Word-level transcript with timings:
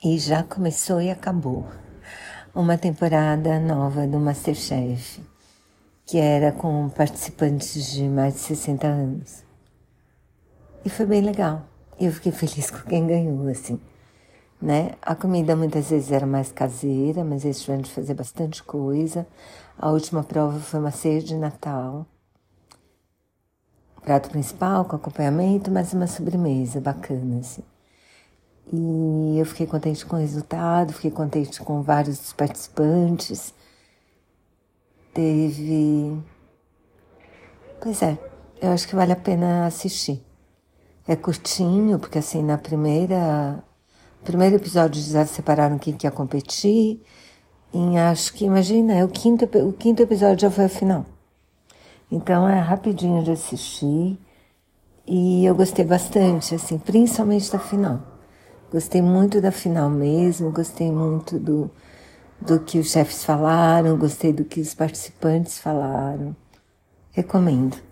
E 0.00 0.16
já 0.16 0.44
começou 0.44 1.00
e 1.00 1.10
acabou 1.10 1.66
uma 2.54 2.78
temporada 2.78 3.58
nova 3.58 4.06
do 4.06 4.20
Masterchef, 4.20 5.20
que 6.06 6.18
era 6.18 6.52
com 6.52 6.88
participantes 6.88 7.90
de 7.90 8.04
mais 8.04 8.34
de 8.34 8.40
60 8.40 8.86
anos. 8.86 9.42
E 10.84 10.88
foi 10.88 11.04
bem 11.04 11.20
legal. 11.20 11.66
Eu 11.98 12.12
fiquei 12.12 12.30
feliz 12.30 12.70
com 12.70 12.88
quem 12.88 13.08
ganhou, 13.08 13.48
assim. 13.48 13.80
Né? 14.62 14.92
A 15.02 15.16
comida 15.16 15.56
muitas 15.56 15.90
vezes 15.90 16.12
era 16.12 16.26
mais 16.26 16.52
caseira, 16.52 17.24
mas 17.24 17.44
eles 17.44 17.60
tiveram 17.60 17.82
de 17.82 17.90
fazer 17.90 18.14
bastante 18.14 18.62
coisa. 18.62 19.26
A 19.76 19.90
última 19.90 20.22
prova 20.22 20.60
foi 20.60 20.78
uma 20.78 20.92
ceia 20.92 21.20
de 21.20 21.34
Natal. 21.34 22.06
Prato 24.00 24.30
principal 24.30 24.84
com 24.84 24.94
acompanhamento, 24.94 25.72
mas 25.72 25.92
uma 25.92 26.06
sobremesa 26.06 26.80
bacana, 26.80 27.40
assim. 27.40 27.64
E 28.72 29.38
eu 29.38 29.46
fiquei 29.46 29.66
contente 29.66 30.04
com 30.04 30.16
o 30.16 30.18
resultado, 30.18 30.92
fiquei 30.92 31.10
contente 31.10 31.60
com 31.60 31.82
vários 31.82 32.32
participantes. 32.32 33.54
Teve. 35.14 36.18
Pois 37.80 38.02
é, 38.02 38.18
eu 38.60 38.70
acho 38.72 38.86
que 38.86 38.94
vale 38.94 39.12
a 39.12 39.16
pena 39.16 39.66
assistir. 39.66 40.22
É 41.06 41.16
curtinho, 41.16 41.98
porque 41.98 42.18
assim, 42.18 42.42
na 42.42 42.58
primeira. 42.58 43.64
Primeiro 44.24 44.56
episódio 44.56 45.00
já 45.00 45.24
separaram 45.24 45.78
quem 45.78 45.96
que 45.96 46.06
ia 46.06 46.10
competir. 46.10 47.00
E 47.72 47.96
acho 47.98 48.32
que, 48.34 48.44
imagina, 48.44 48.94
é 48.94 49.04
o 49.04 49.08
quinto, 49.08 49.44
o 49.66 49.72
quinto 49.72 50.02
episódio 50.02 50.40
já 50.40 50.50
foi 50.50 50.64
a 50.64 50.68
final. 50.68 51.06
Então 52.10 52.48
é 52.48 52.58
rapidinho 52.58 53.22
de 53.22 53.30
assistir. 53.30 54.18
E 55.06 55.44
eu 55.46 55.54
gostei 55.54 55.84
bastante, 55.84 56.54
assim, 56.54 56.78
principalmente 56.78 57.50
da 57.50 57.58
final. 57.58 58.17
Gostei 58.70 59.00
muito 59.00 59.40
da 59.40 59.50
final 59.50 59.88
mesmo, 59.88 60.52
gostei 60.52 60.92
muito 60.92 61.38
do, 61.38 61.70
do 62.40 62.60
que 62.60 62.78
os 62.78 62.90
chefes 62.90 63.24
falaram, 63.24 63.96
gostei 63.96 64.32
do 64.32 64.44
que 64.44 64.60
os 64.60 64.74
participantes 64.74 65.58
falaram. 65.58 66.36
Recomendo. 67.12 67.87